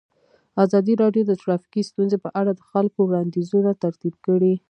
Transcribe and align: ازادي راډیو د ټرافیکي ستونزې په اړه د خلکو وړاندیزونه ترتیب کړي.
ازادي 0.63 0.93
راډیو 1.03 1.23
د 1.27 1.31
ټرافیکي 1.41 1.81
ستونزې 1.89 2.17
په 2.23 2.29
اړه 2.39 2.51
د 2.55 2.61
خلکو 2.71 2.99
وړاندیزونه 3.03 3.71
ترتیب 3.83 4.15
کړي. 4.25 4.53